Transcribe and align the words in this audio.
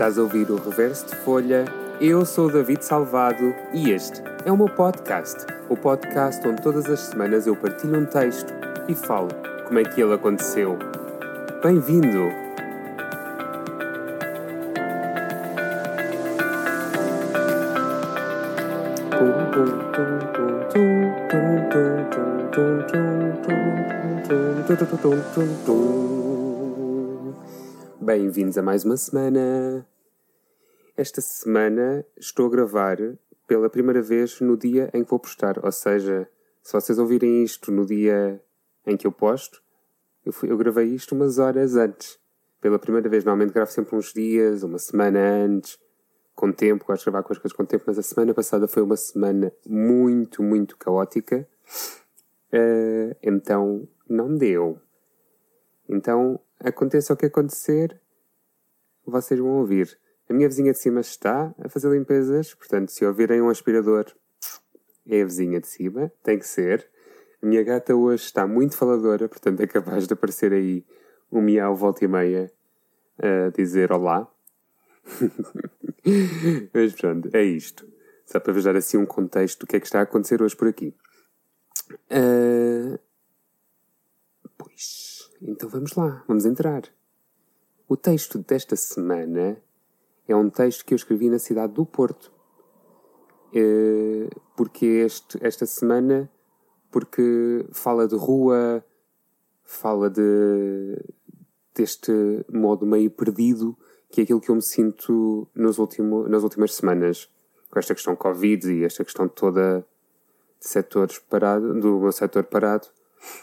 Estás 0.00 0.18
a 0.18 0.22
ouvir 0.22 0.50
o 0.50 0.56
Reverso 0.56 1.08
de 1.08 1.16
Folha. 1.16 1.66
Eu 2.00 2.24
sou 2.24 2.46
o 2.46 2.50
David 2.50 2.82
Salvado 2.82 3.54
e 3.70 3.90
este 3.90 4.22
é 4.46 4.50
o 4.50 4.56
meu 4.56 4.70
podcast. 4.70 5.44
O 5.68 5.76
podcast 5.76 6.48
onde 6.48 6.62
todas 6.62 6.86
as 6.86 7.00
semanas 7.00 7.46
eu 7.46 7.54
partilho 7.54 7.98
um 7.98 8.06
texto 8.06 8.50
e 8.88 8.94
falo 8.94 9.28
como 9.66 9.78
é 9.78 9.82
que 9.82 10.00
ele 10.00 10.14
aconteceu. 10.14 10.78
Bem-vindo! 11.62 12.30
Bem-vindos 28.12 28.58
a 28.58 28.62
mais 28.62 28.84
uma 28.84 28.96
semana. 28.96 29.86
Esta 30.96 31.20
semana 31.20 32.04
estou 32.18 32.46
a 32.46 32.50
gravar 32.50 32.96
pela 33.46 33.70
primeira 33.70 34.02
vez 34.02 34.40
no 34.40 34.56
dia 34.56 34.90
em 34.92 35.04
que 35.04 35.10
vou 35.10 35.20
postar, 35.20 35.64
ou 35.64 35.70
seja, 35.70 36.28
se 36.60 36.72
vocês 36.72 36.98
ouvirem 36.98 37.44
isto 37.44 37.70
no 37.70 37.86
dia 37.86 38.42
em 38.84 38.96
que 38.96 39.06
eu 39.06 39.12
posto, 39.12 39.62
eu, 40.26 40.32
fui, 40.32 40.50
eu 40.50 40.58
gravei 40.58 40.86
isto 40.86 41.14
umas 41.14 41.38
horas 41.38 41.76
antes. 41.76 42.18
Pela 42.60 42.80
primeira 42.80 43.08
vez, 43.08 43.24
normalmente 43.24 43.54
gravo 43.54 43.70
sempre 43.70 43.94
uns 43.94 44.12
dias, 44.12 44.64
uma 44.64 44.80
semana 44.80 45.20
antes, 45.20 45.78
com 46.34 46.50
tempo, 46.50 46.86
gosto 46.86 47.04
de 47.04 47.10
gravar 47.12 47.22
com 47.22 47.32
as 47.32 47.38
coisas 47.38 47.56
com 47.56 47.64
tempo, 47.64 47.84
mas 47.86 47.96
a 47.96 48.02
semana 48.02 48.34
passada 48.34 48.66
foi 48.66 48.82
uma 48.82 48.96
semana 48.96 49.52
muito, 49.64 50.42
muito 50.42 50.76
caótica, 50.76 51.48
uh, 52.52 53.16
então 53.22 53.88
não 54.08 54.34
deu. 54.34 54.80
Então, 55.90 56.38
aconteça 56.60 57.12
o 57.12 57.16
que 57.16 57.26
acontecer, 57.26 58.00
vocês 59.04 59.40
vão 59.40 59.58
ouvir. 59.58 59.98
A 60.28 60.32
minha 60.32 60.48
vizinha 60.48 60.70
de 60.70 60.78
cima 60.78 61.00
está 61.00 61.52
a 61.58 61.68
fazer 61.68 61.90
limpezas, 61.90 62.54
portanto, 62.54 62.90
se 62.90 63.04
ouvirem 63.04 63.42
um 63.42 63.48
aspirador, 63.48 64.06
é 65.04 65.20
a 65.20 65.24
vizinha 65.24 65.60
de 65.60 65.66
cima, 65.66 66.12
tem 66.22 66.38
que 66.38 66.46
ser. 66.46 66.88
A 67.42 67.46
minha 67.46 67.64
gata 67.64 67.96
hoje 67.96 68.22
está 68.22 68.46
muito 68.46 68.76
faladora, 68.76 69.28
portanto, 69.28 69.60
é 69.60 69.66
capaz 69.66 70.06
de 70.06 70.14
aparecer 70.14 70.52
aí 70.52 70.86
um 71.32 71.40
miau 71.40 71.74
volta 71.74 72.04
e 72.04 72.08
meia 72.08 72.52
a 73.18 73.50
dizer 73.50 73.90
olá. 73.90 74.32
Mas 76.72 76.94
pronto, 76.94 77.28
é 77.32 77.42
isto. 77.42 77.90
Só 78.26 78.38
para 78.38 78.52
vos 78.52 78.62
dar 78.62 78.76
assim 78.76 78.96
um 78.96 79.06
contexto 79.06 79.60
do 79.60 79.66
que 79.66 79.74
é 79.74 79.80
que 79.80 79.86
está 79.86 79.98
a 79.98 80.02
acontecer 80.02 80.40
hoje 80.40 80.54
por 80.54 80.68
aqui. 80.68 80.94
Uh... 82.12 82.96
Pois, 84.56 85.09
então 85.42 85.68
vamos 85.68 85.94
lá, 85.94 86.22
vamos 86.26 86.44
entrar. 86.44 86.82
O 87.88 87.96
texto 87.96 88.38
desta 88.38 88.76
semana 88.76 89.56
é 90.28 90.36
um 90.36 90.48
texto 90.48 90.84
que 90.84 90.94
eu 90.94 90.96
escrevi 90.96 91.28
na 91.28 91.38
cidade 91.38 91.72
do 91.72 91.84
Porto. 91.84 92.32
Uh... 93.54 94.28
Porque 94.56 94.86
este, 94.86 95.38
esta 95.40 95.64
semana, 95.66 96.30
porque 96.90 97.66
fala 97.72 98.06
de 98.06 98.14
rua, 98.14 98.84
fala 99.64 100.10
de, 100.10 101.02
deste 101.74 102.12
modo 102.52 102.84
meio 102.84 103.10
perdido 103.10 103.76
que 104.10 104.20
é 104.20 104.24
aquilo 104.24 104.40
que 104.40 104.50
eu 104.50 104.56
me 104.56 104.62
sinto 104.62 105.46
nos 105.54 105.78
último, 105.78 106.28
nas 106.28 106.42
últimas 106.42 106.74
semanas, 106.74 107.30
com 107.70 107.78
esta 107.78 107.94
questão 107.94 108.16
Covid 108.16 108.72
e 108.72 108.84
esta 108.84 109.04
questão 109.04 109.28
toda 109.28 109.86
de 110.58 110.68
setores 110.68 111.18
parado, 111.20 111.72
do 111.80 112.00
meu 112.00 112.12
setor 112.12 112.44
parado, 112.44 112.88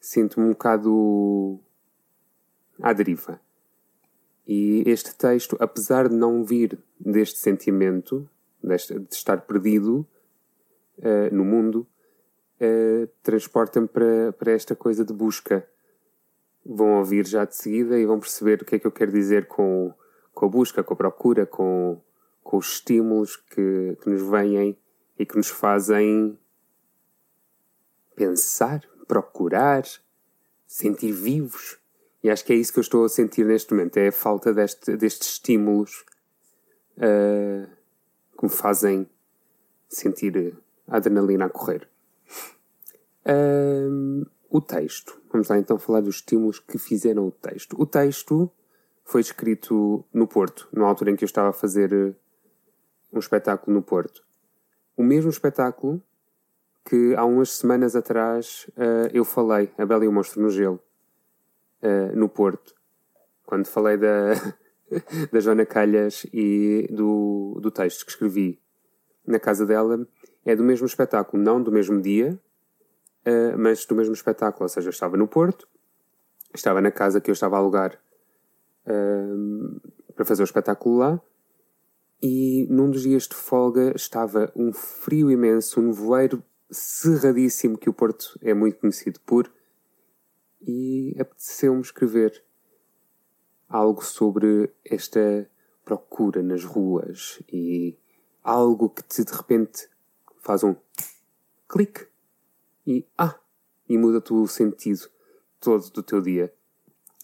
sinto-me 0.00 0.46
um 0.46 0.50
bocado 0.50 1.60
à 2.80 2.92
deriva. 2.92 3.40
E 4.46 4.82
este 4.86 5.14
texto, 5.14 5.56
apesar 5.60 6.08
de 6.08 6.14
não 6.14 6.44
vir 6.44 6.78
deste 6.98 7.38
sentimento, 7.38 8.28
deste, 8.62 8.98
de 8.98 9.14
estar 9.14 9.42
perdido 9.42 10.06
uh, 10.98 11.34
no 11.34 11.44
mundo, 11.44 11.86
uh, 12.60 13.06
transporta-me 13.22 13.86
para, 13.86 14.32
para 14.32 14.52
esta 14.52 14.74
coisa 14.74 15.04
de 15.04 15.12
busca. 15.12 15.68
Vão 16.64 16.98
ouvir 16.98 17.26
já 17.26 17.44
de 17.44 17.56
seguida 17.56 17.98
e 17.98 18.06
vão 18.06 18.18
perceber 18.18 18.62
o 18.62 18.64
que 18.64 18.76
é 18.76 18.78
que 18.78 18.86
eu 18.86 18.92
quero 18.92 19.12
dizer 19.12 19.46
com 19.46 19.92
com 20.38 20.46
a 20.46 20.48
busca, 20.48 20.84
com 20.84 20.94
a 20.94 20.96
procura, 20.96 21.44
com, 21.44 22.00
com 22.44 22.58
os 22.58 22.74
estímulos 22.74 23.34
que, 23.34 23.98
que 24.00 24.08
nos 24.08 24.22
vêm 24.22 24.78
e 25.18 25.26
que 25.26 25.36
nos 25.36 25.48
fazem 25.48 26.38
pensar, 28.14 28.84
procurar, 29.08 29.82
sentir 30.64 31.10
vivos. 31.10 31.76
E 32.22 32.30
acho 32.30 32.44
que 32.44 32.52
é 32.52 32.56
isso 32.56 32.72
que 32.72 32.78
eu 32.78 32.82
estou 32.82 33.04
a 33.04 33.08
sentir 33.08 33.44
neste 33.44 33.72
momento, 33.72 33.96
é 33.96 34.08
a 34.08 34.12
falta 34.12 34.52
deste, 34.52 34.96
destes 34.96 35.32
estímulos 35.32 36.04
uh, 36.96 37.68
que 38.36 38.44
me 38.44 38.50
fazem 38.50 39.08
sentir 39.88 40.56
a 40.86 40.96
adrenalina 40.96 41.46
a 41.46 41.48
correr. 41.48 41.88
O 44.50 44.62
texto. 44.62 45.20
Vamos 45.30 45.48
lá 45.48 45.58
então 45.58 45.78
falar 45.78 46.00
dos 46.00 46.16
estímulos 46.16 46.58
que 46.58 46.78
fizeram 46.78 47.26
o 47.26 47.30
texto. 47.30 47.76
O 47.78 47.84
texto 47.84 48.50
foi 49.04 49.20
escrito 49.20 50.04
no 50.12 50.26
Porto, 50.26 50.68
na 50.72 50.86
altura 50.86 51.10
em 51.10 51.16
que 51.16 51.22
eu 51.22 51.26
estava 51.26 51.50
a 51.50 51.52
fazer 51.52 51.92
eh, 51.92 52.14
um 53.12 53.18
espetáculo 53.18 53.76
no 53.76 53.82
Porto. 53.82 54.24
O 54.96 55.02
mesmo 55.02 55.30
espetáculo 55.30 56.02
que 56.84 57.14
há 57.14 57.24
umas 57.26 57.52
semanas 57.52 57.94
atrás 57.94 58.66
uh, 58.70 59.08
eu 59.12 59.24
falei, 59.24 59.70
A 59.76 59.84
Bela 59.84 60.04
e 60.06 60.08
o 60.08 60.12
Monstro 60.12 60.40
no 60.40 60.50
Gelo, 60.50 60.80
uh, 61.82 62.16
no 62.16 62.28
Porto, 62.28 62.74
quando 63.44 63.66
falei 63.66 63.96
da, 63.96 64.34
da 65.32 65.40
Joana 65.40 65.66
Calhas 65.66 66.26
e 66.32 66.88
do, 66.90 67.58
do 67.60 67.70
texto 67.70 68.04
que 68.04 68.12
escrevi 68.12 68.60
na 69.26 69.38
casa 69.38 69.66
dela, 69.66 70.06
é 70.44 70.56
do 70.56 70.64
mesmo 70.64 70.86
espetáculo, 70.86 71.42
não 71.42 71.62
do 71.62 71.72
mesmo 71.72 72.00
dia, 72.00 72.38
uh, 73.26 73.58
mas 73.58 73.84
do 73.84 73.94
mesmo 73.94 74.14
espetáculo. 74.14 74.64
Ou 74.64 74.68
seja, 74.68 74.88
eu 74.88 74.92
estava 74.92 75.16
no 75.16 75.28
Porto, 75.28 75.68
estava 76.54 76.80
na 76.80 76.90
casa 76.90 77.20
que 77.20 77.30
eu 77.30 77.34
estava 77.34 77.56
a 77.56 77.58
alugar 77.58 78.00
para 80.14 80.24
fazer 80.24 80.42
o 80.42 80.44
espetáculo 80.44 80.96
lá. 80.96 81.20
E 82.22 82.66
num 82.70 82.90
dos 82.90 83.02
dias 83.02 83.28
de 83.28 83.34
folga 83.34 83.92
estava 83.94 84.50
um 84.56 84.72
frio 84.72 85.30
imenso, 85.30 85.80
um 85.80 85.88
nevoeiro 85.88 86.42
cerradíssimo 86.70 87.78
que 87.78 87.88
o 87.88 87.92
Porto 87.92 88.38
é 88.42 88.52
muito 88.52 88.78
conhecido 88.78 89.20
por, 89.20 89.50
e 90.60 91.14
apeteceu-me 91.18 91.80
escrever 91.80 92.44
algo 93.68 94.04
sobre 94.04 94.72
esta 94.84 95.48
procura 95.84 96.42
nas 96.42 96.64
ruas 96.64 97.42
e 97.52 97.96
algo 98.42 98.90
que 98.90 99.02
te 99.02 99.24
de 99.24 99.32
repente 99.32 99.88
faz 100.40 100.64
um 100.64 100.74
clique 101.68 102.06
e 102.86 103.06
ah 103.16 103.38
e 103.88 103.96
muda-te 103.96 104.32
o 104.32 104.46
sentido 104.46 105.08
todo 105.60 105.90
do 105.90 106.02
teu 106.02 106.20
dia. 106.20 106.52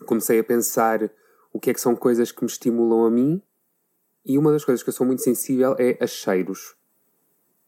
Comecei 0.06 0.38
a 0.38 0.44
pensar 0.44 1.10
o 1.52 1.60
que 1.60 1.70
é 1.70 1.74
que 1.74 1.80
são 1.80 1.94
coisas 1.94 2.32
que 2.32 2.42
me 2.42 2.50
estimulam 2.50 3.04
a 3.04 3.10
mim. 3.10 3.42
E 4.24 4.38
uma 4.38 4.50
das 4.50 4.64
coisas 4.64 4.82
que 4.82 4.88
eu 4.88 4.94
sou 4.94 5.06
muito 5.06 5.22
sensível 5.22 5.76
é 5.78 5.96
a 6.02 6.06
cheiros. 6.06 6.74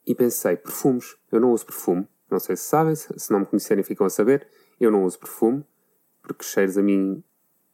E 0.07 0.15
pensei, 0.15 0.57
perfumes. 0.57 1.17
Eu 1.31 1.41
não 1.41 1.53
uso 1.53 1.67
perfume. 1.67 2.09
Não 2.31 2.39
sei 2.39 2.57
se 2.57 2.65
sabem, 2.65 2.95
se 2.95 3.31
não 3.31 3.41
me 3.41 3.47
conhecerem 3.47 3.85
ficam 3.85 4.07
a 4.07 4.11
saber. 4.11 4.47
Eu 4.81 4.91
não 4.91 5.05
uso 5.05 5.19
perfume, 5.19 5.65
porque 6.23 6.45
cheiros 6.45 6.77
a 6.77 6.83
mim 6.83 7.23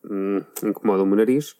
hum, 0.04 0.42
incomodam 0.62 1.04
o 1.04 1.06
meu 1.06 1.16
nariz. 1.16 1.56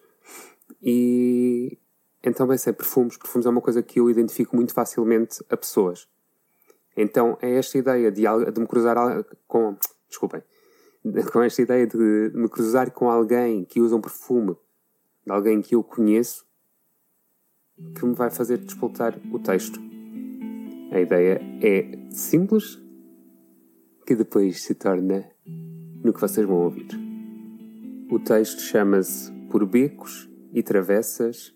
E 0.83 1.79
então 2.23 2.47
pensei, 2.47 2.73
perfumes. 2.73 3.17
Perfumes 3.17 3.47
é 3.47 3.51
uma 3.51 3.61
coisa 3.61 3.83
que 3.83 3.99
eu 3.99 4.11
identifico 4.11 4.55
muito 4.55 4.73
facilmente 4.73 5.43
a 5.51 5.57
pessoas. 5.57 6.09
Então 6.97 7.39
é 7.41 7.57
esta 7.57 7.79
ideia 7.79 8.11
de, 8.11 8.23
de 8.23 8.61
me 8.61 8.67
cruzar 8.67 8.97
com. 9.47 9.77
Desculpem 10.09 10.43
com 11.33 11.43
esta 11.43 11.63
ideia 11.63 11.87
de 11.87 12.31
me 12.35 12.49
cruzar 12.49 12.91
com 12.91 13.11
alguém 13.11 13.65
que 13.65 13.81
usa 13.81 13.97
um 13.97 14.01
perfume 14.01 14.57
de 15.25 15.33
alguém 15.33 15.61
que 15.61 15.75
eu 15.75 15.83
conheço 15.83 16.47
que 17.95 18.05
me 18.05 18.15
vai 18.15 18.31
fazer 18.31 18.59
despoltar 18.59 19.19
o 19.33 19.39
texto. 19.39 19.92
A 20.93 21.01
ideia 21.01 21.41
é 21.63 21.99
simples 22.11 22.79
que 24.07 24.15
depois 24.15 24.63
se 24.63 24.75
torna 24.75 25.25
no 26.05 26.13
que 26.13 26.21
vocês 26.21 26.47
vão 26.47 26.65
ouvir. 26.65 26.87
O 28.11 28.19
texto 28.19 28.61
chama-se 28.61 29.33
Por 29.51 29.65
Becos 29.65 30.29
e 30.53 30.63
Travessas 30.63 31.55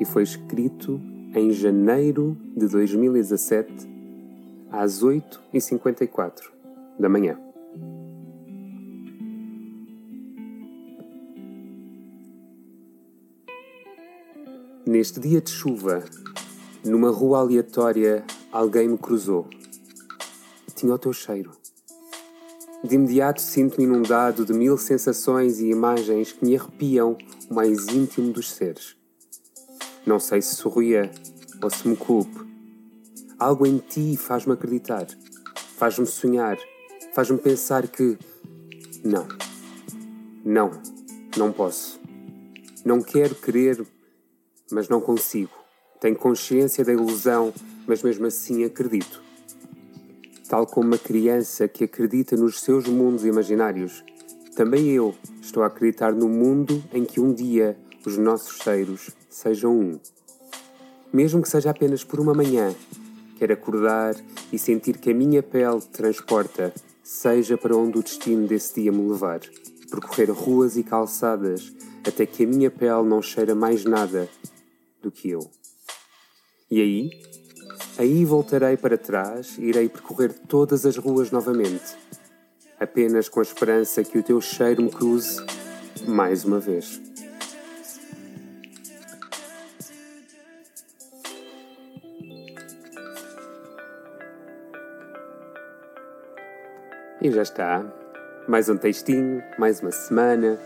e 0.00 0.04
foi 0.06 0.22
escrito 0.22 0.98
em 1.34 1.50
janeiro 1.50 2.34
de 2.56 2.66
2017 2.68 3.70
às 4.72 5.04
8h54 5.04 6.40
da 6.98 7.10
manhã. 7.10 7.38
Neste 14.86 15.20
dia 15.20 15.42
de 15.42 15.50
chuva, 15.50 16.02
numa 16.84 17.10
rua 17.10 17.38
aleatória, 17.38 18.24
alguém 18.52 18.88
me 18.88 18.98
cruzou. 18.98 19.48
Tinha 20.74 20.94
o 20.94 20.98
teu 20.98 21.12
cheiro. 21.12 21.52
De 22.82 22.96
imediato 22.96 23.40
sinto-me 23.40 23.84
inundado 23.84 24.44
de 24.44 24.52
mil 24.52 24.76
sensações 24.76 25.58
e 25.58 25.70
imagens 25.70 26.32
que 26.32 26.44
me 26.44 26.54
arrepiam 26.54 27.16
o 27.50 27.54
mais 27.54 27.88
íntimo 27.88 28.30
dos 28.30 28.52
seres. 28.52 28.94
Não 30.04 30.20
sei 30.20 30.42
se 30.42 30.56
sorria 30.56 31.10
ou 31.62 31.70
se 31.70 31.88
me 31.88 31.96
culpe. 31.96 32.44
Algo 33.38 33.66
em 33.66 33.78
ti 33.78 34.16
faz-me 34.18 34.52
acreditar, 34.52 35.06
faz-me 35.76 36.06
sonhar, 36.06 36.58
faz-me 37.14 37.38
pensar 37.38 37.88
que. 37.88 38.18
Não. 39.02 39.26
Não. 40.44 40.70
Não 41.36 41.50
posso. 41.50 41.98
Não 42.84 43.00
quero 43.00 43.34
querer, 43.34 43.84
mas 44.70 44.88
não 44.88 45.00
consigo. 45.00 45.63
Tenho 46.00 46.16
consciência 46.16 46.84
da 46.84 46.92
ilusão, 46.92 47.52
mas 47.86 48.02
mesmo 48.02 48.26
assim 48.26 48.64
acredito. 48.64 49.22
Tal 50.48 50.66
como 50.66 50.88
uma 50.88 50.98
criança 50.98 51.66
que 51.66 51.84
acredita 51.84 52.36
nos 52.36 52.60
seus 52.60 52.86
mundos 52.86 53.24
imaginários, 53.24 54.04
também 54.54 54.90
eu 54.90 55.14
estou 55.40 55.62
a 55.62 55.66
acreditar 55.66 56.12
no 56.12 56.28
mundo 56.28 56.82
em 56.92 57.04
que 57.04 57.20
um 57.20 57.32
dia 57.32 57.76
os 58.06 58.16
nossos 58.16 58.58
cheiros 58.62 59.10
sejam 59.28 59.76
um. 59.76 59.98
Mesmo 61.12 61.42
que 61.42 61.48
seja 61.48 61.70
apenas 61.70 62.04
por 62.04 62.20
uma 62.20 62.34
manhã, 62.34 62.74
quero 63.38 63.52
acordar 63.52 64.14
e 64.52 64.58
sentir 64.58 64.98
que 64.98 65.10
a 65.10 65.14
minha 65.14 65.42
pele 65.42 65.80
transporta, 65.92 66.72
seja 67.02 67.56
para 67.56 67.76
onde 67.76 67.98
o 67.98 68.02
destino 68.02 68.46
desse 68.46 68.80
dia 68.80 68.92
me 68.92 69.08
levar. 69.08 69.40
Percorrer 69.90 70.30
ruas 70.30 70.76
e 70.76 70.82
calçadas 70.82 71.72
até 72.06 72.26
que 72.26 72.44
a 72.44 72.46
minha 72.46 72.70
pele 72.70 73.02
não 73.04 73.22
cheira 73.22 73.54
mais 73.54 73.84
nada 73.84 74.28
do 75.02 75.10
que 75.10 75.30
eu. 75.30 75.50
E 76.70 76.80
aí, 76.80 77.10
aí 77.98 78.24
voltarei 78.24 78.76
para 78.76 78.96
trás 78.96 79.58
e 79.58 79.64
irei 79.64 79.88
percorrer 79.88 80.32
todas 80.48 80.86
as 80.86 80.96
ruas 80.96 81.30
novamente, 81.30 81.96
apenas 82.80 83.28
com 83.28 83.40
a 83.40 83.42
esperança 83.42 84.02
que 84.02 84.18
o 84.18 84.22
teu 84.22 84.40
cheiro 84.40 84.82
me 84.82 84.90
cruze 84.90 85.44
mais 86.06 86.44
uma 86.44 86.58
vez. 86.58 87.00
E 97.20 97.30
já 97.30 97.42
está. 97.42 97.82
Mais 98.46 98.68
um 98.68 98.76
textinho, 98.76 99.42
mais 99.58 99.80
uma 99.80 99.90
semana. 99.90 100.58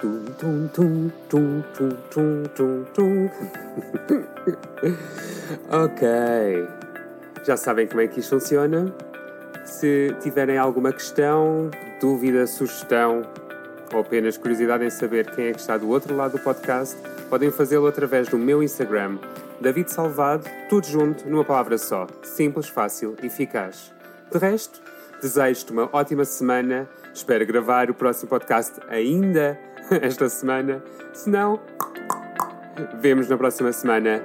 Tum, 0.00 0.24
tum, 0.38 0.68
tum, 0.68 1.10
tum, 1.28 1.62
tum, 2.10 2.42
tum, 2.54 2.84
tum, 2.92 3.30
ok. 5.70 6.68
Já 7.44 7.56
sabem 7.56 7.86
como 7.86 8.00
é 8.00 8.08
que 8.08 8.20
isto 8.20 8.30
funciona. 8.30 8.92
Se 9.64 10.14
tiverem 10.20 10.58
alguma 10.58 10.92
questão, 10.92 11.70
dúvida, 12.00 12.46
sugestão 12.46 13.22
ou 13.92 14.00
apenas 14.00 14.36
curiosidade 14.36 14.84
em 14.84 14.90
saber 14.90 15.30
quem 15.30 15.46
é 15.46 15.52
que 15.52 15.60
está 15.60 15.76
do 15.76 15.88
outro 15.88 16.14
lado 16.16 16.32
do 16.32 16.38
podcast, 16.40 16.96
podem 17.30 17.50
fazê-lo 17.50 17.86
através 17.86 18.28
do 18.28 18.36
meu 18.36 18.62
Instagram, 18.62 19.18
David 19.60 19.92
Salvado, 19.92 20.44
tudo 20.68 20.86
junto 20.86 21.28
numa 21.28 21.44
palavra 21.44 21.78
só. 21.78 22.06
Simples, 22.22 22.68
fácil 22.68 23.14
eficaz. 23.22 23.92
De 24.30 24.38
resto, 24.38 24.82
desejo-te 25.22 25.72
uma 25.72 25.88
ótima 25.92 26.24
semana. 26.24 26.88
Espero 27.14 27.46
gravar 27.46 27.90
o 27.90 27.94
próximo 27.94 28.28
podcast 28.28 28.80
ainda 28.88 29.56
esta 30.02 30.28
semana. 30.28 30.82
Se 31.12 31.28
não, 31.28 31.60
vemos 33.00 33.28
na 33.28 33.36
próxima 33.36 33.72
semana 33.72 34.22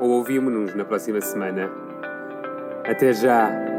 ou 0.00 0.10
ouvimos-nos 0.10 0.74
na 0.74 0.84
próxima 0.84 1.20
semana. 1.20 1.70
Até 2.84 3.12
já! 3.12 3.73